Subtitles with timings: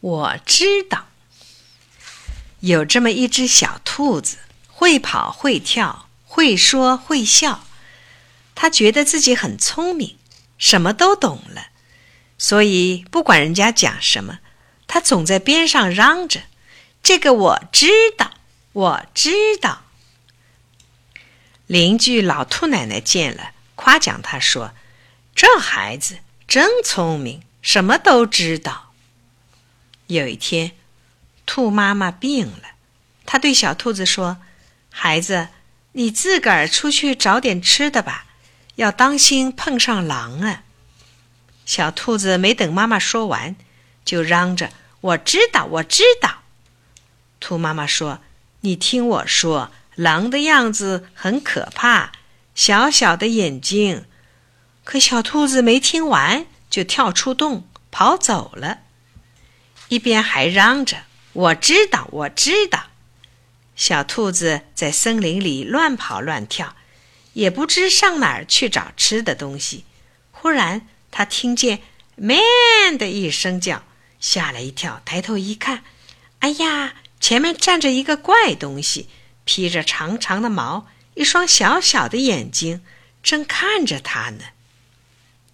[0.00, 1.06] 我知道，
[2.60, 7.64] 有这么一只小兔子，会跑会跳，会说会笑。
[8.54, 10.16] 它觉得自己很聪明，
[10.56, 11.68] 什么都懂了，
[12.38, 14.38] 所以不管人家讲什么，
[14.86, 16.42] 它总在边上嚷着
[17.02, 18.34] ：“这个我知道，
[18.72, 19.82] 我知道。”
[21.66, 24.72] 邻居老兔奶奶见了，夸奖他说
[25.34, 28.87] ：“这孩子真聪明，什么都知道。”
[30.08, 30.72] 有一天，
[31.46, 32.62] 兔妈妈病了，
[33.24, 34.38] 她对小兔子说
[34.90, 35.48] ：“孩子，
[35.92, 38.26] 你自个儿出去找点吃的吧，
[38.76, 40.64] 要当心碰上狼啊！”
[41.66, 43.54] 小兔子没等妈妈说完，
[44.04, 44.70] 就嚷着
[45.02, 46.42] ：“我知道，我知道。”
[47.40, 48.20] 兔妈妈说
[48.62, 52.12] ：“你听我说，狼的样子很可怕，
[52.54, 54.06] 小小的眼睛。”
[54.84, 58.78] 可小兔子没听完，就跳出洞跑走了。
[59.88, 62.86] 一边还嚷着：“我知道，我知道。”
[63.74, 66.74] 小兔子在森林里乱跑乱跳，
[67.32, 69.84] 也不知上哪儿去找吃的东西。
[70.30, 71.80] 忽然，它听见
[72.16, 72.40] “咩”
[72.98, 73.84] 的一声叫，
[74.20, 75.84] 吓了一跳，抬头一看，
[76.40, 79.08] 哎呀，前面站着一个怪东西，
[79.44, 82.82] 披着长长的毛，一双小小的眼睛，
[83.22, 84.44] 正看着它呢。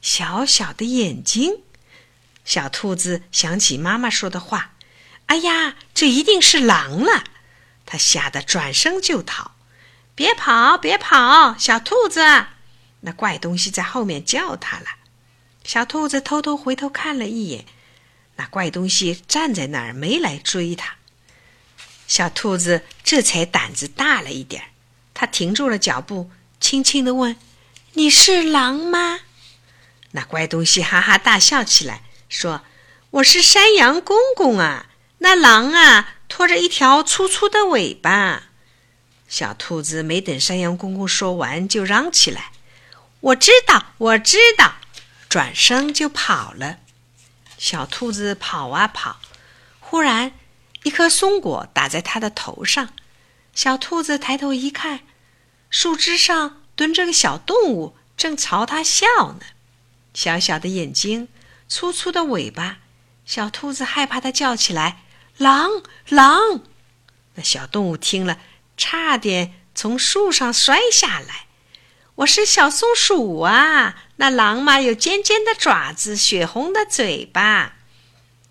[0.00, 1.62] 小小的眼睛。
[2.44, 4.72] 小兔子想起妈妈说的话
[5.26, 7.24] ：“哎呀，这一定是狼了！”
[7.86, 9.52] 它吓得转身就逃。
[10.14, 12.46] “别跑，别跑，小兔子！”
[13.00, 14.86] 那怪东西在后面叫它了。
[15.64, 17.64] 小兔子偷偷回头看了一眼，
[18.36, 20.96] 那怪东西站在那儿，没来追它。
[22.08, 24.64] 小兔子这才胆子大了一点，
[25.14, 27.36] 它停住了脚步，轻轻地问
[27.94, 29.20] ：“你是狼吗？”
[30.10, 32.02] 那怪东西哈哈大笑起来。
[32.32, 32.62] 说
[33.20, 34.86] ：“我是山羊公公啊，
[35.18, 38.44] 那狼啊拖着一条粗粗的尾巴。”
[39.28, 42.52] 小兔子没等山羊公公说完，就嚷起来
[43.20, 44.76] ：“我知道，我知道！”
[45.28, 46.78] 转身就跑了。
[47.58, 49.20] 小兔子跑啊跑，
[49.78, 50.32] 忽然
[50.84, 52.94] 一颗松果打在它的头上。
[53.54, 55.00] 小兔子抬头一看，
[55.68, 59.06] 树枝上蹲着个小动物，正朝它笑
[59.38, 59.40] 呢，
[60.14, 61.28] 小小的眼睛。
[61.74, 62.80] 粗粗的尾巴，
[63.24, 65.04] 小兔子害怕的叫起来
[65.38, 65.82] ：“狼！
[66.06, 66.60] 狼！”
[67.36, 68.38] 那小动物听了，
[68.76, 71.46] 差点从树上摔下来。
[72.16, 74.04] 我是小松鼠啊！
[74.16, 77.76] 那狼嘛，有尖尖的爪子，血红的嘴巴。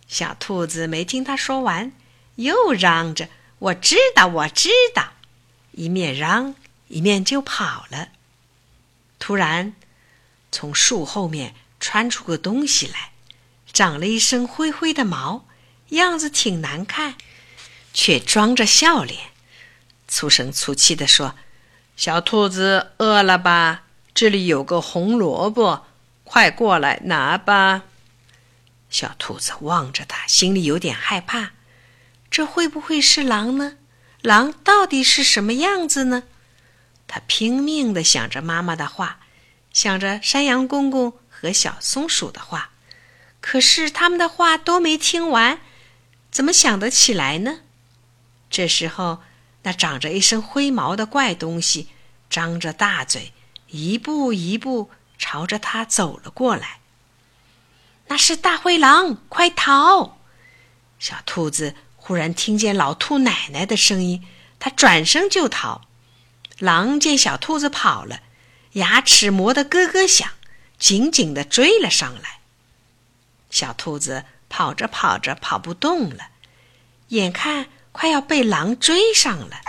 [0.08, 1.92] 小兔子没听他说完，
[2.38, 3.30] 又嚷着
[3.70, 5.10] ：“我知道，我知道！”
[5.74, 6.56] 一面嚷，
[6.88, 8.10] 一面就跑了。
[9.20, 9.76] 突然，
[10.52, 13.11] 从树后面窜出个东西来。
[13.82, 15.48] 长了一身灰灰的毛，
[15.90, 17.16] 样子挺难看，
[17.92, 19.32] 却装着笑脸，
[20.08, 21.34] 粗声粗气地说
[21.98, 23.86] ：“小兔子饿了吧？
[24.14, 25.88] 这里有个红萝卜，
[26.24, 27.86] 快过来拿吧。”
[28.92, 31.54] 小兔子望着他，心里有点害怕。
[32.30, 33.78] 这会不会是狼呢？
[34.22, 36.26] 狼到底是什么样子呢？
[37.08, 39.22] 他拼命地想着妈妈的话，
[39.74, 42.71] 想着山羊公公和小松鼠的话。
[43.42, 45.60] 可是他们的话都没听完，
[46.32, 47.62] 怎么想得起来呢？
[48.50, 49.24] 这时候，
[49.64, 51.90] 那长着一身灰毛的怪东西
[52.30, 53.34] 张着大嘴，
[53.68, 56.80] 一步一步朝着他走了过来。
[58.08, 60.18] 那是大灰狼，快逃！
[61.00, 64.28] 小兔子忽然听见老兔奶奶的声音，
[64.60, 65.88] 它转身就逃。
[66.60, 68.22] 狼见小兔子跑了，
[68.74, 70.30] 牙齿磨得咯咯响，
[70.78, 72.41] 紧紧地追了上来。
[73.52, 76.30] 小兔子跑着跑着跑不动了，
[77.10, 79.62] 眼看快要被狼追上了。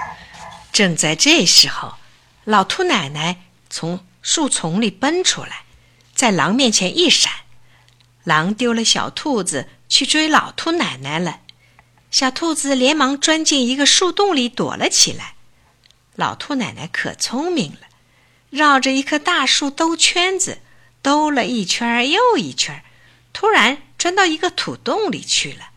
[0.72, 1.96] 正在这时候，
[2.44, 5.64] 老兔奶奶从树丛里奔出来，
[6.14, 7.30] 在狼面前一闪，
[8.24, 11.40] 狼丢了小兔子去追老兔奶奶了。
[12.10, 15.34] 小兔子连忙钻进一个树洞里躲了起来。
[16.14, 17.80] 老兔奶奶可聪明了，
[18.50, 20.60] 绕着一棵大树兜圈子，
[21.00, 22.84] 兜了一圈又一圈。
[23.32, 25.70] 突然钻到一个土洞里去了，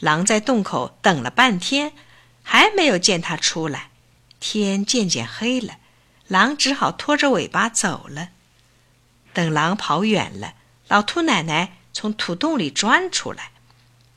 [0.00, 1.92] 狼在洞口等了半天，
[2.42, 3.90] 还没有见它出来。
[4.40, 5.76] 天渐渐黑了，
[6.28, 8.30] 狼只好拖着尾巴走了。
[9.32, 10.54] 等狼跑远了，
[10.88, 13.52] 老兔奶奶从土洞里钻出来，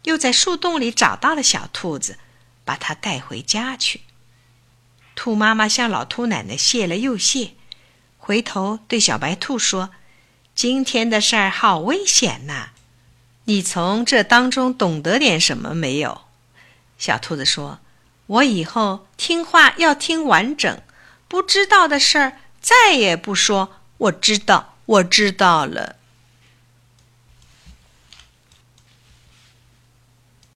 [0.04, 2.18] 又在树洞里找到了小兔子，
[2.64, 4.02] 把它带回家去。
[5.16, 7.54] 兔妈妈向老兔奶奶谢了又谢，
[8.18, 9.90] 回头对小白兔说
[10.54, 12.70] ：“今天的事儿好危险呐！”
[13.48, 16.22] 你从这当中懂得点什么没有？”
[17.00, 17.80] 小兔子说
[18.28, 20.82] ：“我以后听话要听完整，
[21.28, 23.76] 不知道的事儿再也不说。
[23.98, 25.96] 我知道，我知道了。”